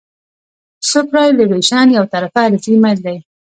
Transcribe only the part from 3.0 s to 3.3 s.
دی